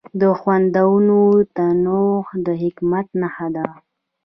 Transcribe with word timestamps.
د 0.19 0.21
خوندونو 0.39 1.19
تنوع 1.55 2.21
د 2.45 2.47
حکمت 2.61 3.07
نښه 3.21 3.47
ده. 3.55 3.65